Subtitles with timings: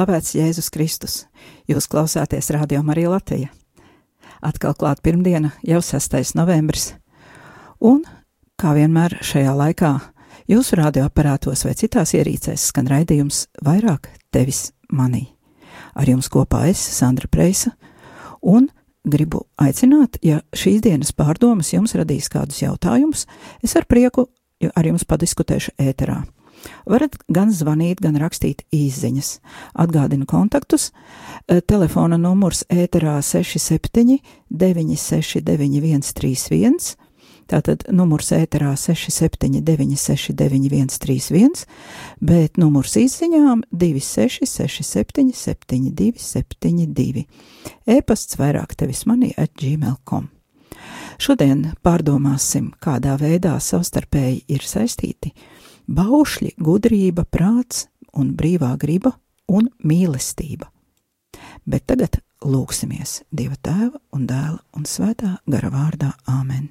[0.00, 1.14] slavēts Jēzus Kristus,
[1.68, 3.50] jūs klausāties Radio Marija Latvija.
[4.40, 6.32] Atkal klāt pirmdiena, jau 6.
[6.38, 6.94] novembris,
[7.84, 8.00] un,
[8.56, 9.90] kā vienmēr šajā laikā,
[10.48, 15.26] jūsu radioaparātos vai citās ierīcēs skan raidījums vairāk tevis manī.
[15.92, 17.74] Ar jums kopā es, Sandra Preisa,
[18.40, 18.70] un
[19.04, 23.28] gribu aicināt, ja šīs dienas pārdomas jums radīs kādus jautājumus,
[23.60, 24.30] es ar prieku
[24.72, 26.22] ar jums padiskutēšu ēterā.
[26.86, 29.38] Varat gan zvanīt, gan rakstīt īsiņas.
[29.80, 30.90] Atgādinu kontaktus.
[31.48, 34.18] Eh, Telefona numurs ēterā 67
[34.50, 36.96] 969 131.
[37.50, 41.64] Tātad numurs ēterā 679 691 31,
[42.22, 47.24] bet numurs izziņām 26 67 72 72.
[47.90, 50.28] E-pasts vairāk tevis manī at gmail.com.
[51.20, 55.34] Šodien pārdomāsim, kādā veidā savstarpēji ir saistīti
[55.90, 59.14] baušļi, gudrība, prāts un brīvā griba
[59.50, 60.70] un mīlestība.
[61.66, 66.70] Bet tagad lūksimies Dieva tēva un dēla un svētā gara vārdā Āmen.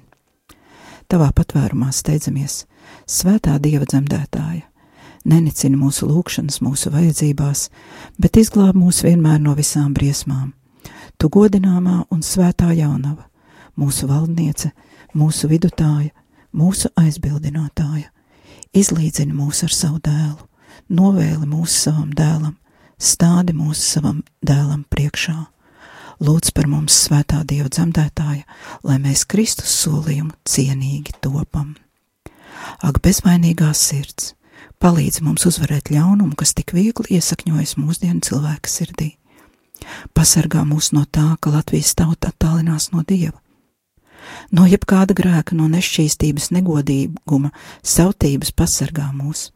[1.10, 2.64] Tavā patvērumā steidzamies,
[3.06, 4.62] svētā Dieva dzemdētāja,
[5.24, 7.66] nenicini mūsu lūgšanas, mūsu vajadzībās,
[8.18, 10.52] bet izglāb mūs vienmēr no visām briesmām.
[11.18, 13.26] Tu godināmā un svētā jaunava,
[13.76, 14.70] mūsu valdniece,
[15.14, 16.14] mūsu vidutāja,
[16.56, 18.08] mūsu aizbildinātāja,
[18.76, 20.46] izlīdzini mūs ar savu dēlu,
[20.90, 22.56] novēli mūs savam dēlam,
[23.00, 25.38] stādi mūs savam dēlam priekšā.
[26.20, 28.44] Lūdz par mums svētā Dieva dzemdētāja,
[28.84, 31.78] lai mēs Kristus solījumu cienīgi topam.
[32.84, 34.34] Ak, bezvainīgā sirds,
[34.84, 39.14] palīdz mums uzvarēt ļaunumu, kas tik viegli iesakņojas mūsdienu cilvēka sirdī.
[40.12, 43.38] Pasargā mūs no tā, ka Latvijas tauta attālinās no Dieva.
[44.50, 47.52] No jebkāda grēka, no nešķīstības, negodīguma,
[47.86, 49.50] sautības pasargā mūs.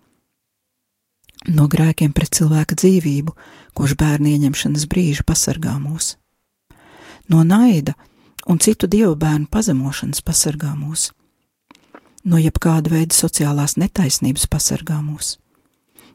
[1.51, 3.35] No grēkiem pret cilvēka dzīvību,
[3.77, 6.15] kurš bērnu ieņemšanas brīža pasargā mūs.
[7.29, 7.97] No naida
[8.47, 11.11] un citu dievu bērnu pazemošanas pasargā mūs.
[12.25, 15.37] No jebkāda veida sociālās netaisnības pasargā mūs.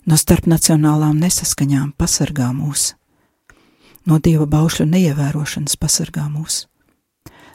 [0.08, 2.96] No starpnacionālām nesaskaņām pasargā mūs.
[4.08, 6.64] No dieva baušļu neievērošanas pasargā mūs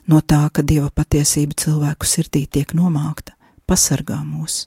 [0.06, 3.34] no tā, ka Dieva patiesība cilvēku sirdī tiek nomākta,
[3.66, 4.66] pasargā mūs,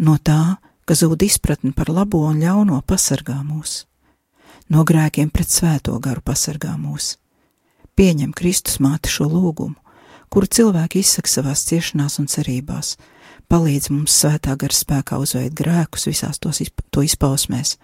[0.00, 0.58] no tā,
[0.88, 3.84] ka zūd izpratni par labo un ļauno pasargā mūs,
[4.72, 7.16] no grēkiem pret svēto garu pasargā mūs.
[7.94, 9.76] Pieņem Kristus māti šo lūgumu,
[10.30, 12.94] kuru cilvēki izsaka savās ciešanās un cerībās,
[13.50, 17.76] palīdz mums svētā gara spēkā uzveikt grēkus visās tos izp to izpausmēs.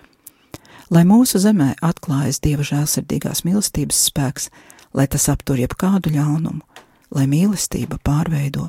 [0.95, 4.51] Lai mūsu zemē atklājas Dieva žēlsirdīgās mīlestības spēks,
[4.95, 6.63] lai tas aptur jebkādu ļaunumu,
[7.15, 8.69] lai mīlestība pārveido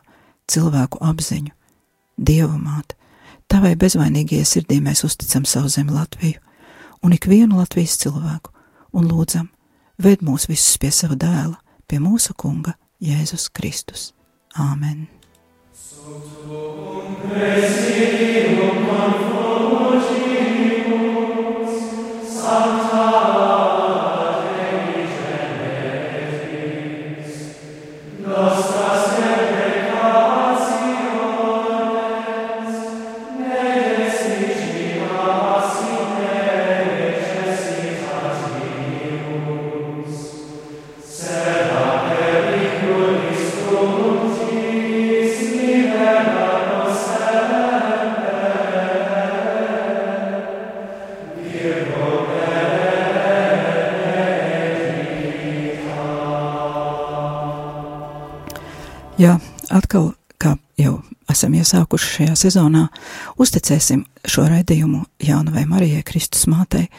[0.51, 1.53] cilvēku apziņu.
[2.17, 2.95] Dieva māte,
[3.51, 6.41] tavai bezvainīgajai sirdī mēs uzticam savu zemi Latviju
[7.05, 8.53] un ikvienu Latvijas cilvēku
[8.97, 9.51] un lūdzam,
[10.01, 11.57] ved mūs visus pie sava dēla,
[11.87, 12.73] pie mūsu kunga
[13.03, 14.13] Jēzus Kristus.
[14.57, 15.05] Āmen!
[17.27, 18.46] Jā,
[61.47, 62.87] esam iesākuši šajā sezonā,
[63.39, 66.89] uzticēsim šo raidījumu Jaunavai Marijai Kristus mātei,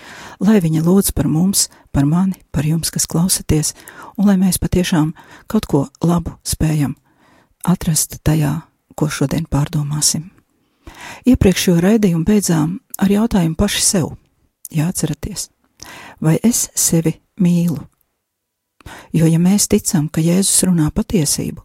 [0.40, 3.74] lai viņa lūdz par mums, par mani, par jums, kas klausaties,
[4.16, 5.12] un lai mēs patiešām
[5.46, 6.96] kaut ko labu spējam
[7.64, 8.62] atrast tajā,
[8.96, 10.30] ko šodien pārdomāsim.
[11.26, 14.16] Iepriekšējo raidījumu beidzām ar jautājumu paši sev.
[14.72, 15.50] Jāatceraties,
[16.20, 17.84] vai es sevi mīlu?
[19.12, 21.60] Jo, ja mēs ticam, ka Jēzus runā patiesību,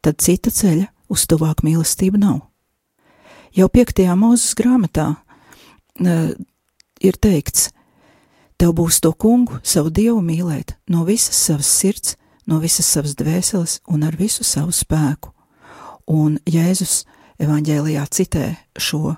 [0.00, 2.42] tad cita ceļa uz tuvāku mīlestību nav.
[3.54, 6.34] Jau piektajā mūzes grāmatā uh,
[6.98, 7.70] ir teikts,
[8.58, 12.16] tev būs to kungu, savu dievu mīlēt no visas savas sirds,
[12.46, 15.30] no visas savas dvēseles un ar visu savu spēku.
[16.10, 17.04] Un Jēzus
[17.40, 19.14] evaņģēlijā citē šo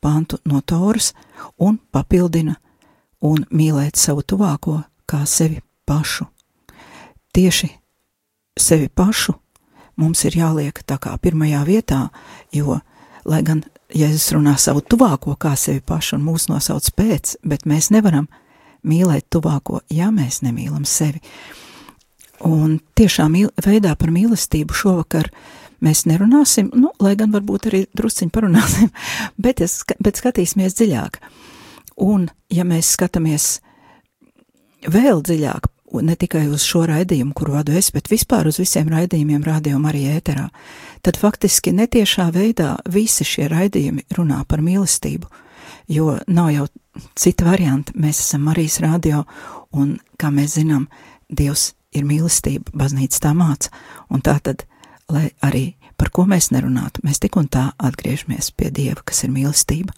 [0.00, 1.12] pantu no Toras
[1.58, 2.54] un papildina
[3.24, 4.78] un mīlēt savu tuvāko
[5.08, 5.58] kā sevi
[5.88, 6.28] pašu.
[7.34, 7.70] Tieši
[8.58, 9.34] sevi pašu
[9.98, 12.08] mums ir jāliek tā kā pirmajā vietā,
[12.54, 12.78] jo,
[13.28, 13.64] lai gan
[13.94, 18.28] Jēzus runā savu tuvāko kā sevi pašu un mūs nosauc pēc, bet mēs nevaram
[18.84, 21.22] mīlēt tuvāko, ja mēs nemīlam sevi.
[22.44, 23.34] Un tiešām
[23.64, 25.30] veidā par mīlestību šovakar
[25.82, 28.92] mēs nerunāsim, nu, lai gan varbūt arī drusciņi parunāsim,
[29.44, 31.18] bet, es, bet skatīsimies dziļāk.
[32.04, 33.56] Un, ja mēs skatāmies
[34.86, 39.44] vēl dziļāk, ne tikai uz šo raidījumu, kuru vadu es, bet vispār uz visiem raidījumiem
[39.46, 40.48] radio Marija ēterā,
[41.02, 45.30] tad faktiski netiešā veidā visi šie raidījumi runā par mīlestību,
[45.92, 46.66] jo nav jau
[47.18, 49.24] cita varianta, mēs esam Marijas radio,
[49.72, 50.88] un, kā mēs zinām,
[51.28, 53.72] Dievs ir mīlestība, baznīca tā māca,
[54.08, 54.64] un tā tad,
[55.12, 59.34] lai arī par ko mēs nerunātu, mēs tik un tā atgriežamies pie Dieva, kas ir
[59.34, 59.92] mīlestība.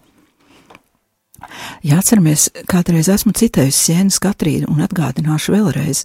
[1.85, 6.03] Jāatceramies, kādreiz esmu citējusi Sienas Katrīnu un atgādināšu vēlreiz,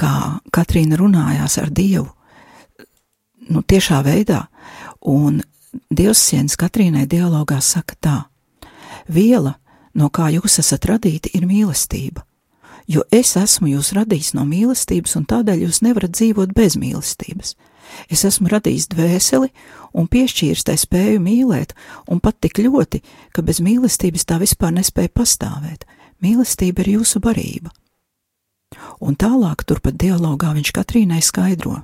[0.00, 0.14] kā
[0.54, 2.08] Katrīna runājās ar Dievu,
[3.48, 4.46] nu tiešā veidā,
[5.00, 5.42] un
[5.90, 8.16] Dievs Sienas Katrīnai dialogā saka tā:
[9.08, 9.58] Viela,
[9.94, 12.24] no kā jūs esat radīti, ir mīlestība,
[12.88, 17.54] jo es esmu jūs radījis no mīlestības, un tādēļ jūs nevarat dzīvot bez mīlestības.
[18.12, 19.50] Es esmu radījis dvēseli
[19.96, 21.74] un piešķīris tai spēju mīlēt,
[22.08, 23.02] un pat tik ļoti,
[23.32, 25.86] ka bez mīlestības tā vispār nespēja pastāvēt.
[26.24, 27.70] Mīlestība ir jūsu barība.
[29.00, 31.80] Un tālāk, turpat dialogā, viņš Katrīnai skaidro.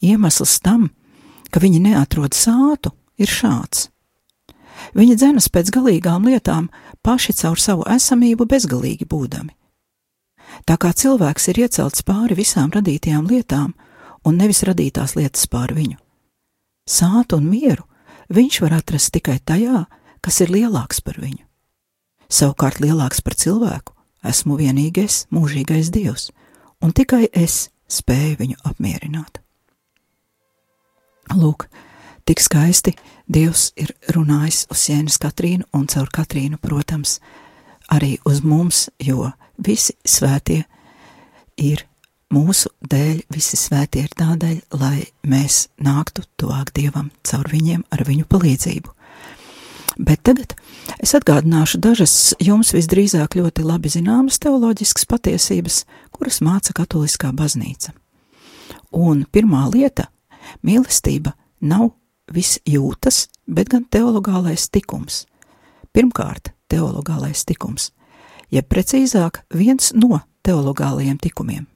[0.00, 0.88] Iemesls tam,
[1.50, 3.88] ka viņi neatrod sātu, ir šāds.
[4.94, 6.68] Viņi dzenas pēc galīgām lietām
[7.02, 9.52] paši caur savu esamību bezgalīgi būdami.
[10.64, 13.74] Tā kā cilvēks ir iecelts pāri visām radītajām lietām,
[14.26, 15.98] un nevis radītās lietas pār viņu.
[16.88, 17.84] Sātu un mieru
[18.32, 19.84] viņš var atrast tikai tajā,
[20.24, 21.44] kas ir lielāks par viņu.
[22.28, 23.94] Savukārt lielāks par cilvēku
[24.28, 26.30] esmu vienīgais mūžīgais dievs,
[26.82, 29.40] un tikai es spēju viņu apmierināt.
[31.36, 31.68] Lūk,
[32.24, 32.96] tik skaisti
[33.28, 37.18] Dievs ir runājis uz sienas Katrīnu un caur Katrīnu, protams,
[37.92, 39.28] arī uz mums, jo
[39.60, 40.62] visi svētie
[41.60, 41.84] ir
[42.28, 48.26] Mūsu dēļ visi svētie ir tādēļ, lai mēs nāktu tuvāk Dievam caur viņiem ar viņu
[48.28, 48.92] palīdzību.
[49.96, 50.52] Bet tagad
[51.00, 55.78] es atgādināšu dažas jums visdrīzāk ļoti labi zināmas teoloģiskas patiesības,
[56.12, 57.94] kuras māca Katoliskā baznīca.
[58.92, 60.10] Un pirmā lieta-
[60.66, 61.32] mīlestība
[61.62, 61.94] nav
[62.30, 65.24] viss jūtas, bet gan teologālais tikums.
[65.96, 67.90] Pirmkārt, teologālais tikums,
[68.52, 71.66] jeb precīzāk, viens no teologālajiem tikumiem.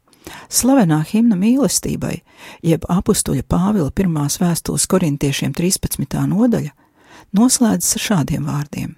[0.53, 2.21] Slavenā himna mīlestībai,
[2.63, 6.19] jeb apstuļa Pāvila pirmās vēstules korintiešiem 13.
[6.31, 6.73] nodaļa,
[7.37, 8.95] noslēdzas ar šādiem vārdiem: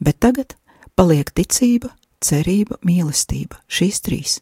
[0.00, 0.56] Bet tagad
[0.96, 4.40] paliek ticība, cerība, mīlestība, šīs trīs,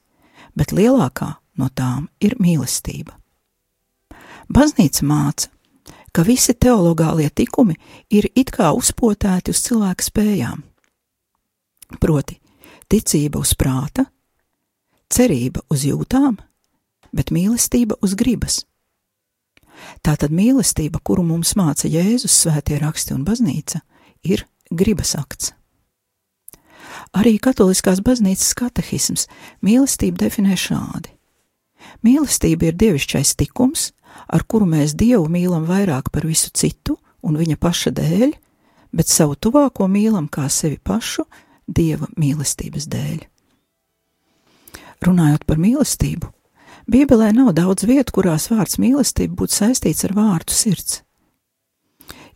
[0.54, 3.16] bet lielākā no tām ir mīlestība.
[4.48, 5.48] Baznīca māca,
[6.14, 7.76] ka visi teologālie tikumi
[8.10, 10.62] ir it kā uzpotēti uz cilvēka spējām.
[12.00, 12.38] Proti,
[12.90, 14.06] ticība uz prāta,
[15.14, 16.38] cerība uz jūtām,
[17.14, 18.64] bet mīlestība uz gribas.
[20.06, 23.82] Tātad mīlestība, kuru mums māca Jēzus, svētie raksti un baznīca,
[24.22, 25.52] ir gribas akts.
[27.14, 29.26] Arī katoliskās baznīcas katehisms
[29.66, 31.10] mīlestību definē šādi:
[32.06, 33.92] Mīlestība ir dievišķais tikums,
[34.26, 38.34] ar kuru mēs Dievu mīlam vairāk par visu citu un viņa paša dēļ,
[38.94, 41.26] bet savu tuvāko mīlam kā sevi pašu
[41.66, 43.33] Dieva mīlestības dēļ.
[45.04, 46.30] Runājot par mīlestību,
[46.90, 51.00] Bībelē nav daudz vietu, kurās vārds mīlestība būtu saistīts ar vārdu sirds.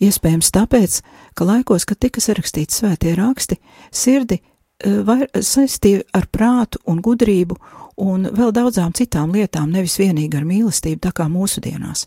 [0.01, 1.01] Iespējams tāpēc,
[1.35, 3.59] ka laikos, kad tika sarakstīti svētie raksti,
[3.93, 7.59] sirdi eh, saistīja ar prātu un gudrību
[7.99, 12.07] un vēl daudzām citām lietām, nevis vienīgi ar mīlestību, tā kā mūsdienās.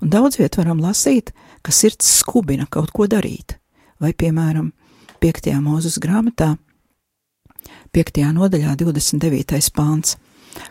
[0.00, 1.32] Un daudz viet varam lasīt,
[1.64, 3.56] ka sirds skubina kaut ko darīt,
[4.00, 4.70] vai, piemēram,
[5.20, 5.50] 5.
[5.64, 6.54] mūzes grāmatā
[7.90, 8.22] 5.
[8.36, 9.70] nodaļā 29.
[9.74, 10.14] pāns.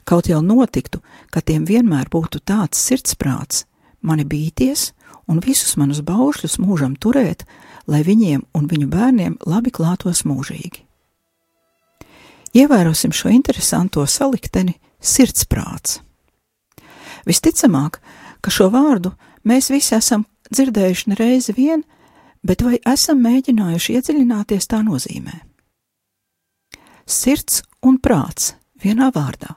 [0.08, 3.66] Kaut jau notiktu, ka tiem vienmēr būtu tāds sirdsprāts,
[4.00, 4.94] mani bīties
[5.28, 7.44] un visus manus baušļus mūžam turēt,
[7.92, 10.86] lai viņiem un viņu bērniem labi klātos mūžīgi.
[12.56, 16.00] Ievērosim šo interesanto salikteni sirdsprāts.
[17.28, 18.00] Visticamāk,
[18.40, 19.12] ka šo vārdu
[19.44, 20.24] mēs visi esam
[20.54, 21.84] dzirdējuši ne reizi vien,
[22.48, 25.49] bet vai esam mēģinājuši iedziļināties tā nozīmē?
[27.10, 29.56] Sirds un prāts vienā vārdā.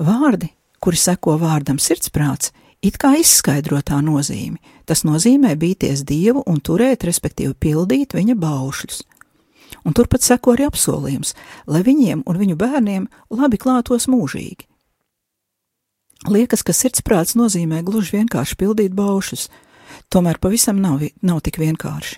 [0.00, 0.48] Vārdi,
[0.80, 4.56] kuri seko vārdam sirdsprāts, it kā izskaidro tā nozīmi.
[4.88, 9.02] Tas nozīmē bīties dievu un turēt, respektīvi pildīt viņa baušļus.
[9.84, 11.34] Un turpat seko arī apsolījums,
[11.68, 14.64] lai viņiem un viņu bērniem labi klātos mūžīgi.
[16.32, 19.50] Liekas, ka sirdsprāts nozīmē gluži vienkārši pildīt baušļus,
[20.08, 22.16] tomēr pavisam nav, nav tik vienkārši.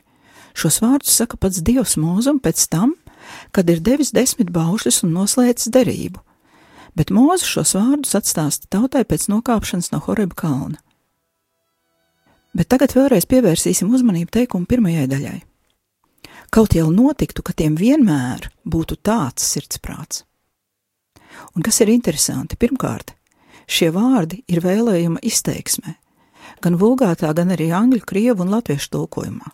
[0.55, 2.95] Šos vārdus saka pats Dievs mūzum pēc tam,
[3.53, 6.23] kad ir devis desmit baušļus un noslēdzis derību
[6.99, 10.81] bet Mūzes šos vārdus atstāsta tautai pēc nokāpšanas no Horeba kalna.
[12.53, 15.39] Bet tagad vēlreiz pievērsīsim uzmanību teikumu pirmajai daļai.
[16.53, 20.27] Kaut jau notiktu, ka tiem vienmēr būtu tāds sirdsprāts.
[21.57, 23.15] Un kas ir interesanti, pirmkārt,
[23.65, 25.97] šie vārdi ir vēlējuma izteiksmē,
[26.61, 29.49] gan vulgātā, gan arī angļu, krievu un latviešu tulkojumā.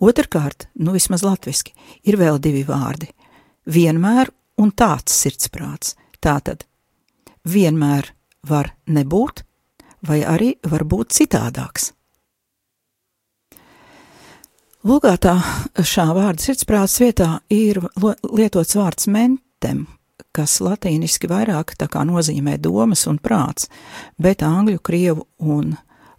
[0.00, 3.10] Otrkārt, nu vismaz latviski, ir vēl divi vārdi-
[3.76, 6.66] vienmēr un tāds sirdsprāts, Tātad
[7.48, 8.10] vienmēr
[8.44, 9.40] var nebūt,
[10.04, 11.92] vai arī var būt citādāks.
[14.84, 15.34] Lugātā
[15.76, 19.86] šā vārda sirdsprāts vietā ir lietots vārds mentem,
[20.36, 23.68] kas latīniski vairāk tā kā nozīmē domas un prāts,
[24.20, 25.74] bet angļu, krievu un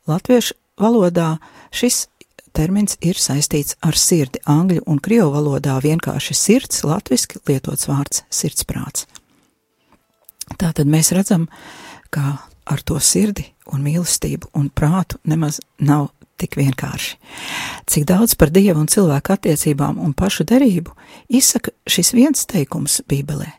[0.09, 1.35] latviešu valodā
[1.73, 2.07] šis
[2.55, 4.41] termins ir saistīts ar sirdi.
[4.49, 9.07] Angļu un krievu valodā vienkārši sirds, latviski lietots vārds sirdsprāts.
[10.59, 11.47] Tātad mēs redzam,
[12.11, 16.09] ka ar to sirdi un mīlestību un prātu nemaz nav
[16.41, 17.17] tik vienkārši.
[17.89, 20.95] Cik daudz par dievu un cilvēku attiecībām un pašu derību
[21.29, 23.51] izsaka šis viens teikums Bībelē.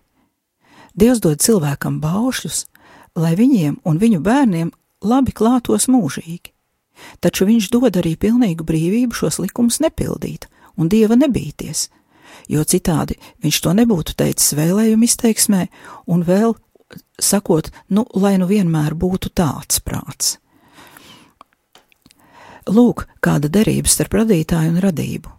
[0.98, 2.66] Dievs dod cilvēkam baušļus,
[3.16, 4.72] lai viņiem un viņu bērniem
[5.02, 6.52] labi klātos mūžīgi,
[7.20, 11.88] taču viņš dod arī pilnīgu brīvību šos likumus nepildīt un dieva nebīties,
[12.48, 15.66] jo citādi viņš to nebūtu teicis vēlējumu izteiksmē
[16.12, 16.56] un vēl
[17.20, 20.36] sakot, nu, lai nu vienmēr būtu tāds prāts.
[22.70, 25.30] Lūk, kāda derība starp radītāju un radību.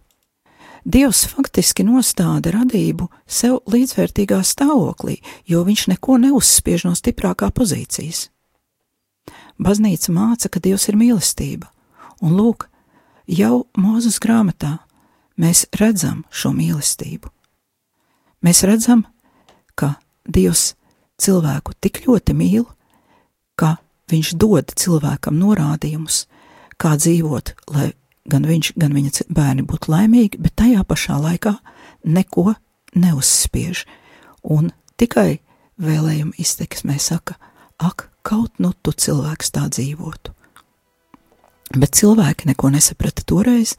[0.84, 5.16] Dievs faktiski nostāda radību sev līdzvērtīgā stāvoklī,
[5.48, 8.28] jo viņš neko neuzspiež no stiprākā pozīcijas.
[9.58, 11.68] Baznīca māca, ka Dievs ir mīlestība,
[12.22, 12.68] un lūk,
[13.26, 14.78] jau Mūzes grāmatā
[15.40, 17.30] mēs redzam šo mīlestību.
[18.44, 19.04] Mēs redzam,
[19.78, 19.94] ka
[20.26, 20.74] Dievs
[21.20, 22.64] cilvēku tik ļoti mīl,
[23.56, 23.76] ka
[24.10, 26.24] viņš dod cilvēkam norādījumus,
[26.76, 27.92] kā dzīvot, lai
[28.30, 31.54] gan viņš, gan viņa bērni būtu laimīgi, bet tajā pašā laikā
[32.04, 32.54] neko
[32.98, 33.84] neuzspiež.
[34.44, 35.40] Un tikai
[35.80, 37.36] vēlējuma izteiksmē saka,
[37.78, 40.32] ak, kaut nu tu cilvēks tā dzīvotu.
[41.74, 43.74] Bet cilvēki neko nesaprata toreiz,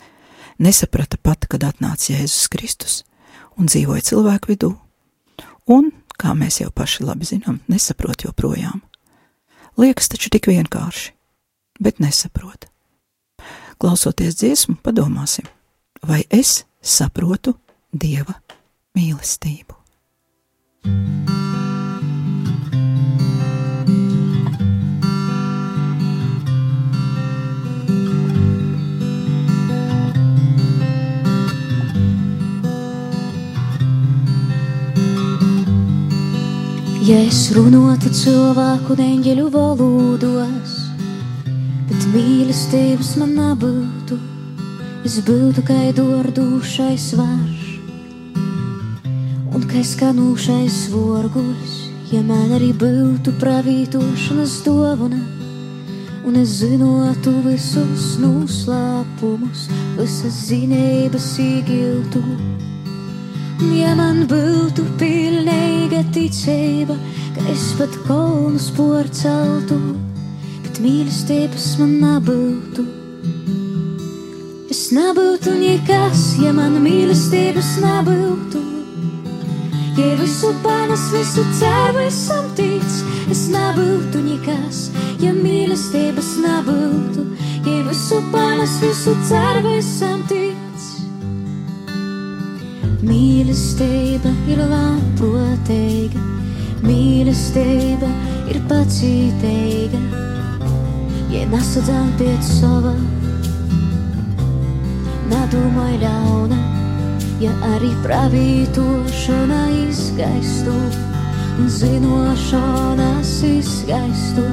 [0.59, 3.03] nesaprata pat, kad atnāca Jēzus Kristus
[3.59, 4.71] un dzīvoja cilvēku vidū.
[5.71, 8.83] Un kā mēs jau paši labi zinām, nesaprot joprojām.
[9.79, 11.11] Liekas taču tik vienkārši,
[11.83, 12.69] bet nesaprot.
[13.81, 15.47] Klausoties dziesmu, padomāsim,
[16.03, 17.57] vai es saprotu
[17.95, 18.35] Dieva
[18.95, 19.75] mīlestību.
[20.85, 21.54] thank you
[37.05, 40.71] Ja es runātu cilvēku neņģeļu valodos,
[41.85, 44.17] bet mīlestības man nebūtu,
[45.05, 47.67] es būtu kā dordūšais varš
[49.53, 51.77] un kā skanūšais vorguļs,
[52.09, 55.21] ja man arī būtu pravītošanas dovana.
[56.25, 59.67] Un es zinātu visus noslēpumus,
[59.99, 62.25] visas zinības īgiltu.
[63.77, 64.89] Ja man būtu
[65.95, 66.95] pilnīga ticība,
[67.35, 69.77] ka es pat kolnus porceltu,
[70.63, 72.83] bet mīlestības man nebūtu.
[74.69, 78.63] Es nebūtu nekas, ja man mīlestības nebūtu.
[79.95, 82.83] Ja visu panes, visu ceru, esam tic,
[83.31, 84.89] es nebūtu nekas,
[85.23, 87.29] ja mīlestības nebūtu.
[87.65, 90.64] Ja visu panes, visu ceru, esam tic.
[93.05, 96.21] Mīlestība ir labprātīga,
[96.85, 98.09] mīlestība
[98.51, 100.01] ir pacietīga.
[101.33, 102.95] Ja nesadzām pie sava,
[105.31, 106.59] nedomāj ļauna,
[107.43, 110.75] ja arī pravītošana izgaistu
[111.59, 113.75] un zinošanas izsaka.
[113.85, 114.43] gaistu,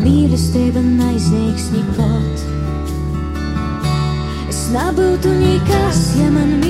[0.00, 2.44] mīlestība neizniegs nekot.
[4.48, 6.69] Es nebūtu nekas, ja man mīlestības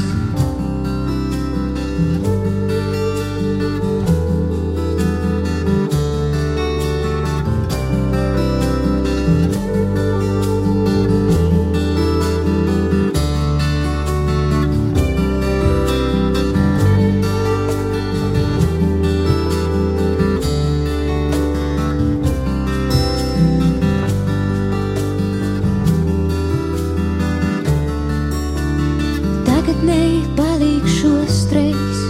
[29.81, 32.01] Tagadnē palīkšos streiks,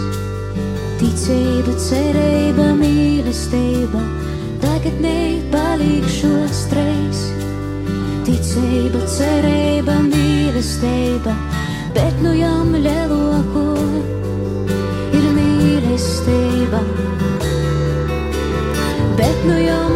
[1.00, 4.02] ticība, cerība, mīlestība.
[4.60, 5.14] Tagadnē
[5.54, 7.22] palīkšos streiks,
[8.28, 11.32] ticība, cerība, mīlestība.
[11.96, 13.64] Bet nu jām lielāko
[15.16, 16.84] ir mīlestība.
[19.16, 19.91] Bet nu jām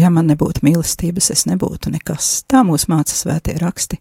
[0.00, 2.40] ja man nebūtu mīlestības, es nebūtu nekas.
[2.50, 4.00] Tā mūs māca svētie raksti,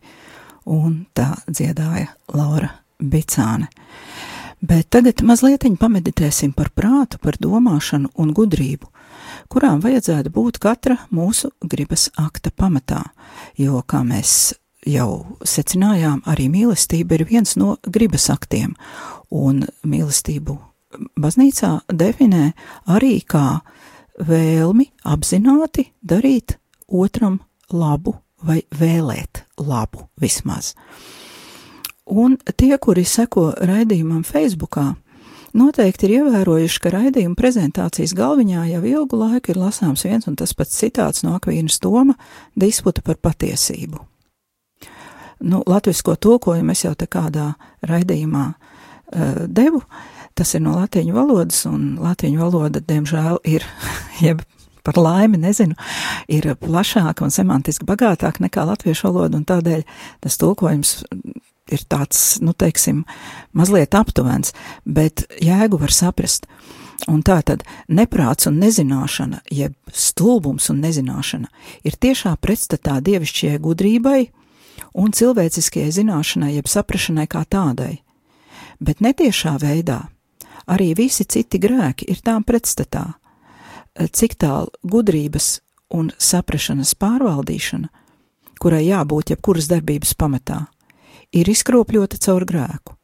[0.69, 3.69] un tā dziedāja Laura Bicāne.
[4.59, 8.89] Bet tagad mazliet pameditēsim par prātu, par domāšanu un gudrību,
[9.47, 13.05] kurām vajadzētu būt katra mūsu gribas akta pamatā,
[13.55, 18.75] jo, kā mēs jau secinājām, arī mīlestība ir viens no gribas aktiem,
[19.31, 20.57] un mīlestību
[21.19, 22.51] baznīcā definē
[22.89, 23.61] arī kā
[24.19, 27.39] vēlmi apzināti darīt otram
[27.71, 30.73] labu vai vēlēt labu vismaz.
[32.09, 34.95] Un tie, kuri seko raidījumam Facebookā,
[35.53, 40.55] noteikti ir ievērojuši, ka raidījuma prezentācijas galviņā jau ilgu laiku ir lasāms viens un tas
[40.57, 42.15] pats citāts no Akvīnas Toma-
[42.63, 43.99] disputa par patiesību.
[45.39, 47.53] Nu, latvisko tulkojumu es jau te kādā
[47.87, 49.83] raidījumā uh, devu,
[50.39, 53.65] tas ir no latīņu valodas, un latīņu valoda, diemžēl, ir,
[54.25, 54.41] jeb
[54.85, 55.75] par laimi, nezinu,
[56.31, 59.85] ir plašāka un semantiski bagātāka nekā latviešu valoda, un tādēļ
[60.23, 60.95] tas tulkojums
[61.69, 63.03] ir tāds, nu, teiksim,
[63.53, 66.49] mazliet aptuvens, bet jēgu var saprast.
[67.07, 71.47] Un tā tad neprāts un nezināšana, jeb stulbums un nezināšana,
[71.87, 74.19] ir tiešā pretstatā dievišķajai gudrībai
[74.99, 78.01] un cilvēciskajai zināšanai, jeb saprašanai kā tādai.
[78.83, 80.01] Bet netiešā veidā
[80.69, 83.05] arī visi citi grēki ir tām pretstatā.
[83.99, 85.59] Cik tālu gudrības
[85.97, 87.89] un saprašanas pārvaldīšana,
[88.61, 90.61] kurai jābūt jebkuras darbības pamatā,
[91.35, 92.95] ir izkropļota caur grēku.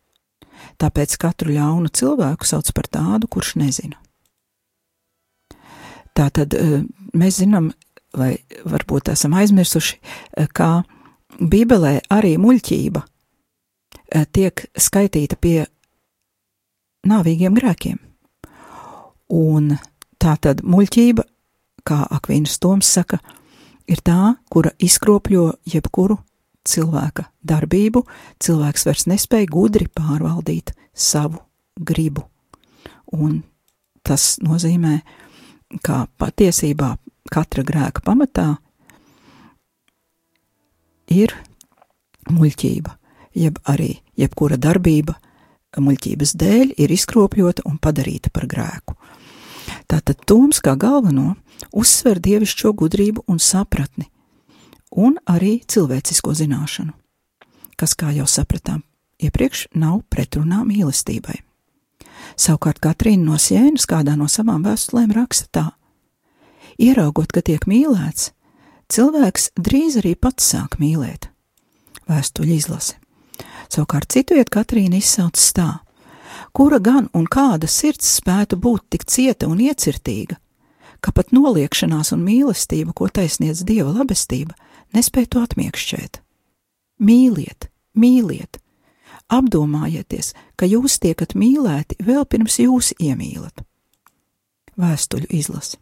[0.82, 4.00] Tāpēc katru ļaunu cilvēku sauc par tādu, kurš nezina.
[6.16, 6.84] Tātad eh,
[7.16, 7.72] mēs zinām,
[8.16, 10.86] vai varbūt esam aizmirsuši, eh, ka
[11.36, 15.66] Bībelē arī muļķība eh, tiek skaitīta pie
[17.08, 17.98] nāvīgiem grēkiem.
[19.36, 19.74] Un
[20.22, 21.26] tā tad muļķība,
[21.86, 23.20] kā Akvīnas Toms saka,
[23.90, 26.18] ir tā, kura izkropļo jebkuru
[26.66, 28.04] cilvēka darbību,
[28.42, 31.42] cilvēks vairs nespēja gudri pārvaldīt savu
[31.76, 32.26] gribu.
[33.14, 33.44] Un
[34.06, 35.00] tas nozīmē,
[35.86, 36.96] ka patiesībā
[37.32, 38.48] katra grēka pamatā
[41.14, 41.34] ir
[42.32, 42.98] muļķība,
[43.38, 45.18] jeb arī jebkura darbība
[45.82, 48.96] muļķības dēļ ir izkropļota un padarīta par grēku.
[49.90, 51.36] Tātad Toms kā galveno
[51.76, 54.08] uzsver dievišķo gudrību un sapratni,
[54.92, 56.94] un arī cilvēcisko zināšanu,
[57.78, 58.84] kas, kā jau sapratām,
[59.22, 61.42] iepriekš nav pretrunā mīlestībai.
[62.36, 65.66] Savukārt Katrīna no Sienas kādā no savām vēstulēm raksta tā:
[66.82, 68.32] Ieraugot, ka tiek mīlēts,
[68.92, 71.30] cilvēks drīz arī pats sāk mīlēt.
[72.10, 73.05] Vēstuļu izlase.
[73.70, 75.70] Savukārt citu vietu Katrīna izsauc tā:
[76.56, 80.38] kura gan un kāda sirds spētu būt tik cieta un iecirtīga,
[81.04, 84.56] ka pat noliekšanās un mīlestība, ko taisniedz dieva labestība,
[84.96, 86.22] nespēj to atmiekšķēt.
[87.04, 88.60] Mīliet, mīliet,
[89.28, 93.66] apdomājieties, ka jūs tiekat mīlēti vēl pirms jūs iemīlat.
[94.80, 95.80] Vēstuļu izlase.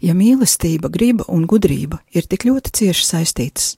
[0.00, 3.74] Ja mīlestība, griba un gudrība ir tik ļoti cieši saistītas,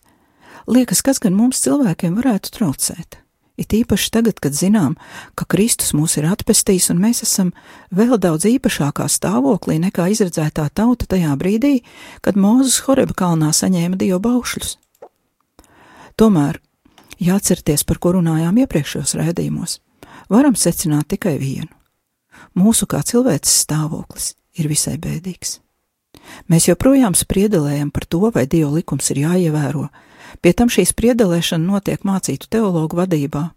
[0.67, 3.21] liekas, kas gan mums cilvēkiem varētu traucēt?
[3.57, 4.99] It īpaši tagad, kad zinām,
[5.33, 7.55] ka Kristus mūs ir atpestījis un mēs esam
[7.89, 11.79] vēl daudz īpašākā stāvoklī nekā izredzētā tauta tajā brīdī,
[12.21, 14.77] kad Mūzes Horeba kalnā saņēma dievu baušļus.
[16.21, 16.61] Tomēr,
[17.17, 19.81] jāatcerieties, par ko runājām iepriekšējos raidījumos,
[20.29, 21.73] varam secināt tikai vienu.
[22.57, 25.63] Mūsu kā cilvēces stāvoklis ir visai bēdīgs.
[26.51, 29.89] Mēs joprojām spriedelējam par to, vai Dieva likums ir jāievēro.
[30.43, 33.49] Pie tam šī spriedelēšana notiek mācītu teologu vadībā.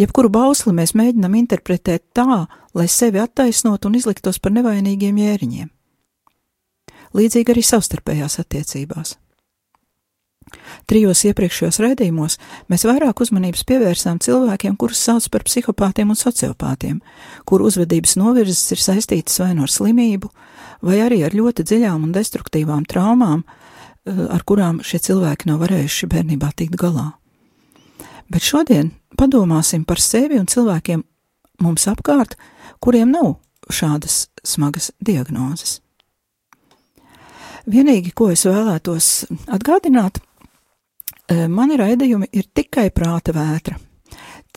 [0.00, 5.68] Jebkuru bausli mēs mēģinam interpretēt tā, lai sevi attaisnotu un izliktos par nevainīgiem jēriņiem.
[7.12, 9.18] Līdzīgi arī savstarpējās attiecībās.
[10.90, 12.38] Trijos iepriekšējos raidījumos
[12.72, 16.98] mēs vairāk uzmanības pievērsām cilvēkiem, kurus sauc par psihopātiem un sociopātiem,
[17.48, 20.32] kuru uzvedības novirzes ir saistītas vai no nu slimību,
[20.84, 23.44] vai arī ar ļoti dziļām un destruktīvām traumām,
[24.06, 27.12] ar kurām šie cilvēki nav varējuši bērnībā tikt galā.
[28.32, 31.04] Bet šodien padomāsim par sevi un cilvēkiem
[31.62, 32.36] mums apkārt,
[32.82, 33.36] kuriem nav
[33.70, 35.80] šādas smagas diagnozes.
[37.70, 39.08] Vienīgi, ko es vēlētos
[39.54, 40.18] atgādināt,
[41.28, 43.78] eh, mani raidījumi ir tikai prāta vētra.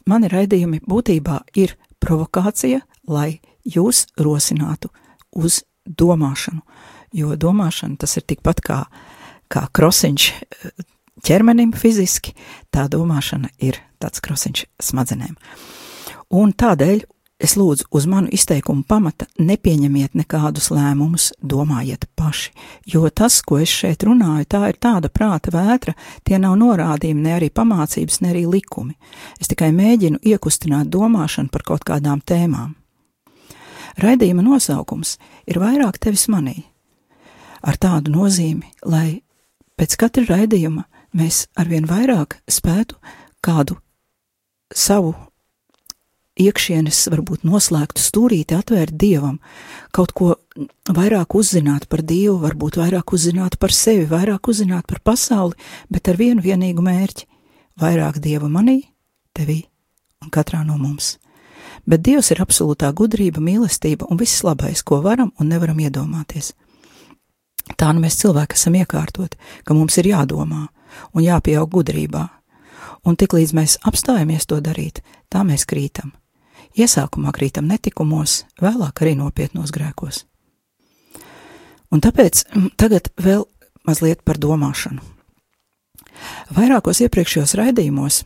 [0.07, 4.89] Mani raidījumi būtībā ir provokācija, lai jūs rosinātu
[5.35, 6.61] uz domāšanu,
[7.13, 8.85] jo domāšana tas ir tikpat kā,
[9.51, 10.85] kā krosiņš eh,
[11.25, 12.35] ķermenim fiziski,
[12.73, 15.35] tā domāšana ir tāds krosiņš smadzenēm.
[16.35, 17.03] Un tādēļ
[17.45, 22.53] es lūdzu uz manu izteikumu pamata nepieņemiet nekādus lēmumus, domājiet paši,
[22.89, 27.35] jo tas, ko es šeit runāju, tā ir tāda prāta vētra, tie nav norādījumi, ne
[27.35, 28.95] arī pamācības, ne arī likumi.
[29.39, 32.73] Es tikai mēģinu iekustināt domāšanu par kaut kādām tēmām.
[34.01, 35.15] Raidījuma nosaukums
[35.47, 36.65] ir vairāk tevis manī,
[37.63, 39.21] ar tādu nozīmi, lai
[39.79, 40.85] pēc katra raidījuma
[41.15, 42.97] mēs arvien vairāk spētu
[43.45, 43.77] kādu
[44.73, 45.13] savu
[46.35, 49.37] iekšienes, varbūt noslēgtu stūrīti atvērt dievam,
[49.95, 50.33] kaut ko
[50.91, 55.55] vairāk uzzināt par dievu, varbūt vairāk uzzināt par sevi, vairāk uzzināt par pasauli,
[55.87, 57.29] bet ar vienu vienīgu mērķi-
[57.83, 58.81] vairāk dieva manī,
[59.33, 59.63] tevī
[60.21, 61.15] un katrā no mums
[61.85, 66.53] bet Dievs ir absolūtā gudrība, mīlestība un viss labais, ko varam un nevaram iedomāties.
[67.73, 70.67] Tā nu mēs cilvēki esam iekārtoti, ka mums ir jādomā
[71.17, 72.27] un jāpieaug gudrībā,
[73.03, 75.01] un tiklīdz mēs apstājamies to darīt,
[75.33, 76.13] tā mēs krītam.
[76.77, 80.23] Iesākumā krītam netikumos, vēlāk arī nopietnos grēkos.
[81.91, 83.45] Un tāpēc mm, tagad vēl
[83.87, 85.01] mazliet par domāšanu.
[86.55, 88.23] Vairākos iepriekšējos raidījumos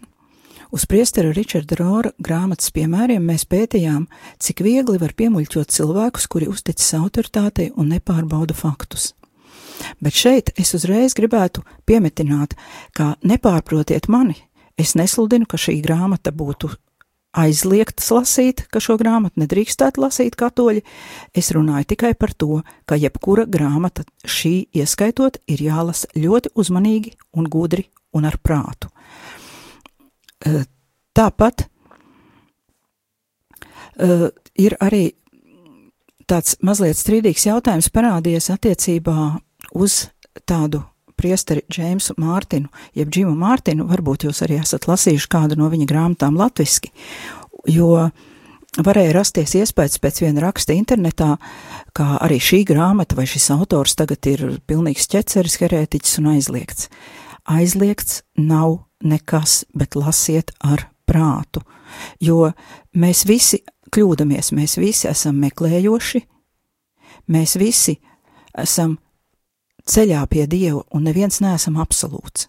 [0.71, 4.03] Uz priestera Ričarda Rora grāmatas piemēriem mēs pētījām,
[4.37, 9.15] cik viegli var piemuļķot cilvēkus, kuri uzticas autoritātei un nepārbauda faktus.
[10.03, 12.55] Bet šeit es uzreiz gribētu piemetināt,
[12.95, 14.37] ka nepārprotiet mani,
[14.79, 16.71] es nesludinu, ka šī grāmata būtu
[17.37, 20.81] aizliegtas lasīt, ka šo grāmatu nedrīkstētu lasīt katoļi,
[21.37, 27.49] es runāju tikai par to, ka jebkura grāmata šī ieskaitot ir jālasa ļoti uzmanīgi un
[27.51, 27.85] gudri
[28.17, 28.89] un ar prātu.
[30.45, 30.63] Eh,
[31.13, 31.67] tāpat
[33.99, 35.11] uh, ir arī
[36.29, 39.17] tāds mazliet strīdīgs jautājums parādījies attiecībā
[39.75, 40.07] uz
[40.47, 40.83] tādu
[41.19, 46.37] priesteri Džeimsu Mārtinu, jeb Džimu Mārtinu, varbūt jūs arī esat lasījuši kādu no viņa grāmatām
[46.39, 46.91] latviski,
[47.67, 48.07] jo
[48.79, 51.33] varēja rasties iespējas pēc viena raksta internetā,
[51.97, 56.87] kā arī šī grāmata vai šis autors tagad ir pilnīgs ķeceris, herētiķis un aizliegts.
[57.49, 61.63] Aizliegts nav nekas, bet lasiet ar prātu,
[62.21, 62.51] jo
[62.93, 66.21] mēs visi kļūdamies, mēs visi esam meklējoši,
[67.33, 67.97] mēs visi
[68.53, 68.99] esam
[69.89, 72.47] ceļā pie Dieva, un neviens neesam absolūts.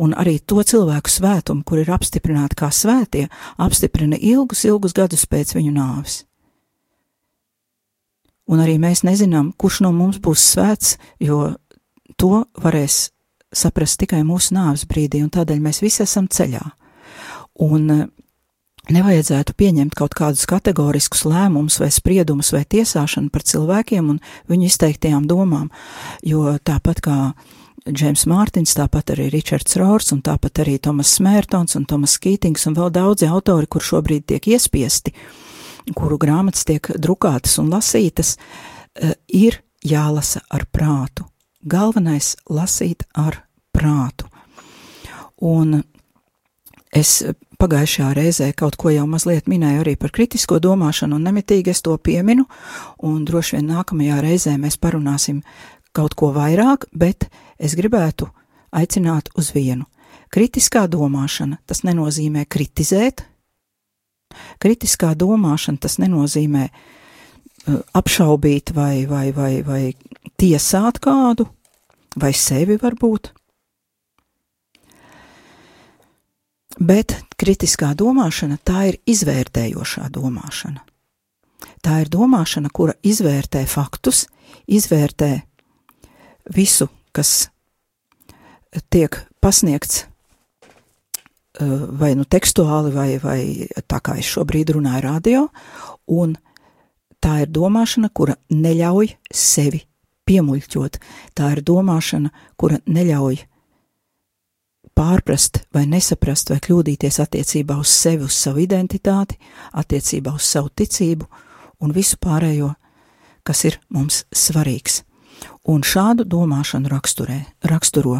[0.00, 3.26] Un arī to cilvēku svētumu, kur ir apstiprināti kā svētie,
[3.60, 6.22] apstiprina ilgus, ilgus gadus pēc viņu nāves.
[8.50, 11.52] Un arī mēs nezinām, kurš no mums būs svēts, jo
[12.18, 13.10] to varēs
[13.52, 16.62] saprast tikai mūsu nāves brīdī, un tādēļ mēs visi esam ceļā.
[17.66, 17.86] Un
[18.94, 25.26] nevajadzētu pieņemt kaut kādus kategoriskus lēmumus vai spriedumus vai tiesāšanu par cilvēkiem un viņu izteiktajām
[25.30, 25.70] domām,
[26.26, 27.18] jo tāpat kā
[27.88, 32.76] Džeims Mārtiņš, tāpat arī Ričards Rors, un tāpat arī Tomas Smērtons un Tomas Skītings, un
[32.76, 35.14] vēl daudzi autori, kur šobrīd tiek iespiesti,
[35.96, 41.24] kuru grāmatas tiek drukātas un lasītas, uh, ir jālasa ar prātu.
[41.64, 44.28] Galvenais- lasīt ar prātu.
[45.40, 45.82] Un
[46.92, 47.22] es
[47.60, 51.96] pagājušajā reizē kaut ko jau mazliet minēju arī par kritisko domāšanu, un nemitīgi es to
[51.98, 52.46] pieminu,
[53.04, 55.42] un droši vien nākamajā reizē mēs parunāsim
[55.96, 58.30] kaut ko vairāk, bet es gribētu
[58.72, 59.86] aicināt uz vienu.
[60.30, 63.24] Kritiskā domāšana tas nenozīmē kritizēt.
[64.62, 69.82] Kritiskā domāšana tas nenozīmē uh, apšaubīt vai, vai, vai, vai
[70.38, 71.48] tiesāt kādu,
[72.16, 73.32] vai sevi varbūt.
[76.78, 80.84] Bet kritiskā domāšana tā ir izvērtējošā domāšana.
[81.80, 84.26] Tā ir domāšana, kura izvērtē faktus,
[84.68, 85.32] izvērtē
[86.54, 87.50] visu, kas
[88.92, 91.66] tiek pasniegts eh,
[92.00, 93.40] vai nu tekstuāli, vai, vai
[93.88, 95.46] tā kā es šobrīd runāju radio,
[96.06, 96.36] un
[97.20, 99.82] tā ir domāšana, kura neļauj sevi
[100.28, 101.00] piemuļķot.
[101.34, 102.30] Tā ir domāšana,
[102.60, 103.40] kura neļauj
[105.00, 109.38] pārprast vai nesaprast vai kļūdīties attiecībā uz sevi, uz savu identitāti,
[109.72, 111.28] attiecībā uz savu ticību
[111.80, 112.74] un visu pārējo,
[113.46, 115.00] kas ir mums svarīgs.
[115.72, 117.38] Un šādu domāšanu raksturē,
[117.70, 118.18] raksturo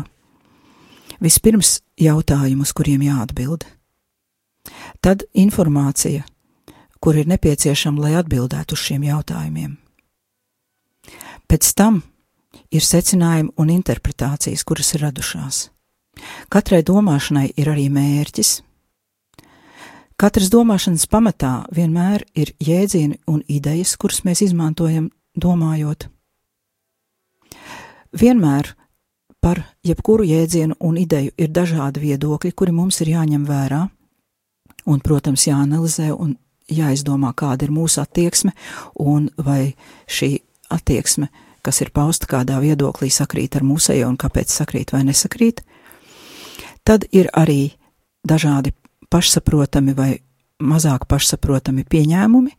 [1.21, 3.67] vispirms jautājumu, uz kuriem jāatbild,
[5.05, 6.25] tad informācija,
[7.01, 9.77] kur ir nepieciešama, lai atbildētu uz šiem jautājumiem.
[11.51, 12.01] Pēc tam
[12.73, 15.69] ir secinājumi un interpretācijas, kuras ir radušās.
[16.51, 18.61] Katrai domāšanai ir arī mērķis.
[20.21, 26.11] Katras domāšanas pamatā vienmēr ir jēdzieni un idejas, kuras mēs izmantojam domājot.
[28.13, 28.75] Vienmēr
[29.41, 33.81] par jebkuru jēdzienu un ideju ir dažādi viedokļi, kuri mums ir jāņem vērā,
[34.85, 36.37] un, protams, jāanalizē un
[36.71, 38.53] jāizdomā, kāda ir mūsu attieksme,
[39.01, 39.73] un vai
[40.11, 40.35] šī
[40.71, 41.31] attieksme,
[41.65, 45.65] kas ir pausta kādā viedoklī, sakrīt ar mūsējo, un kāpēc sakrīt vai nesakrīt.
[46.85, 47.73] Tad ir arī
[48.27, 48.73] dažādi
[49.11, 50.11] pašsaprotami vai
[50.61, 52.53] mazāk pašsaprotami pieņēmumi,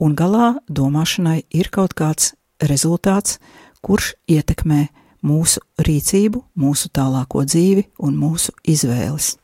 [0.00, 3.38] un galā domāšanai ir kaut kāds rezultāts,
[3.84, 4.86] kurš ietekmē
[5.26, 9.34] mūsu rīcību, mūsu tālāko dzīvi un mūsu izvēles.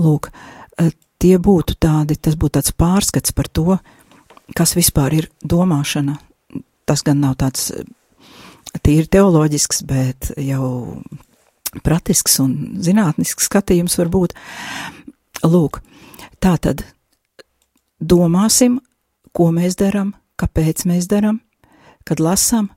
[0.00, 0.30] Lūk,
[0.78, 3.78] eh, tie būtu tādi, tas būtu tāds pārskats par to,
[4.56, 6.18] kas vispār ir domāšana.
[6.84, 7.84] Tas gan nav tāds eh,
[8.82, 11.02] tīri teoloģisks, bet jau
[11.84, 14.34] praktisks un zinātnisks skatījums var būt.
[15.46, 15.80] Lūk,
[16.42, 16.84] tā tad
[18.00, 18.80] domāsim,
[19.32, 21.40] ko mēs darām, kāpēc mēs darām,
[22.04, 22.70] kad lasām,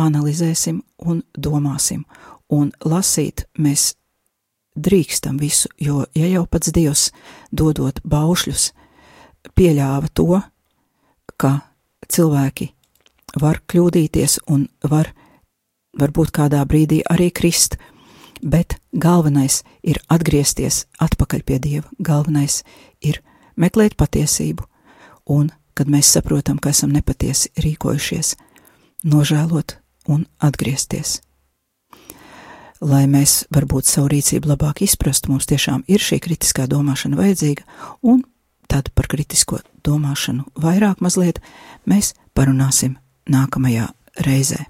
[0.00, 2.04] analizēsim un domāsim.
[2.52, 3.94] Un lasīt mēs
[4.74, 7.08] drīkstam visu, jo ja jau pats Dievs,
[7.52, 8.72] dodot baušļus,
[9.54, 10.40] pieļāva to,
[11.38, 11.52] ka
[12.10, 12.68] cilvēki
[13.40, 15.12] var kļūdīties un var
[15.98, 17.78] varbūt kādā brīdī arī krist,
[18.44, 22.60] bet galvenais ir atgriezties atpakaļ pie Dieva, galvenais
[23.00, 23.22] ir
[23.56, 24.66] meklēt patiesību,
[25.32, 28.34] un, kad mēs saprotam, ka esam nepatiesi rīkojušies,
[29.08, 29.78] nožēlot
[30.12, 31.20] un atgriezties.
[32.84, 37.64] Lai mēs varbūt savu rīcību labāk izprastu, mums tiešām ir šī kritiskā domāšana vajadzīga,
[38.04, 38.26] un
[38.68, 41.40] tad par kritisko domāšanu vairāk mazliet
[41.88, 42.98] mēs parunāsim
[43.30, 43.88] nākamajā
[44.26, 44.66] reizē.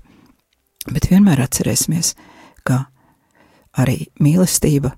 [0.92, 2.34] Bet vienmēr atcerēsimies, ka
[3.78, 4.94] arī mīlestība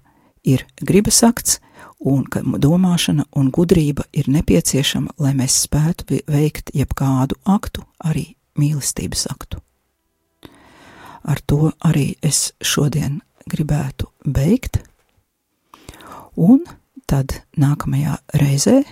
[0.47, 1.61] ir gribas akts,
[1.99, 9.27] un ka domāšana un gudrība ir nepieciešama, lai mēs spētu veikt jebkādu aktu, arī mīlestības
[9.33, 9.61] aktu.
[11.27, 14.79] Ar to arī es šodien gribētu beigt,
[16.37, 16.63] un
[17.07, 18.83] tad nākamajā reizē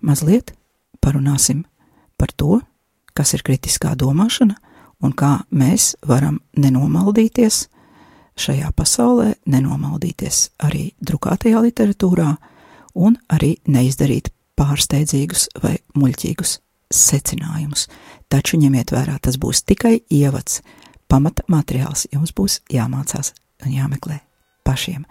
[0.00, 0.52] mazliet
[1.00, 1.64] parunāsim
[2.18, 2.60] par to,
[3.14, 4.58] kas ir kritiskā domāšana
[5.02, 7.68] un kā mēs varam nenomaldīties
[8.38, 12.30] šajā pasaulē, nenomaldīties arī drukātajā literatūrā
[12.98, 16.58] un arī neizdarīt pārsteidzīgus vai muļķīgus
[16.94, 17.86] secinājumus.
[18.28, 20.62] Taču ņemiet vērā, tas būs tikai ievads,
[21.08, 24.20] pamata materiāls, jums būs jāmācās un jāmeklē
[24.66, 25.06] pašiem.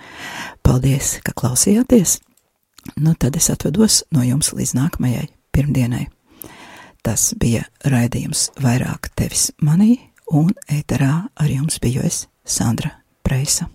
[0.63, 2.19] Paldies, ka klausījāties!
[2.95, 6.05] Nu, tad es atvados no jums līdz nākamajai pirmdienai.
[7.03, 9.97] Tas bija raidījums vairāk tevis manī,
[10.31, 12.93] un ēterā ar jums biju es, Sandra
[13.27, 13.69] Preisa.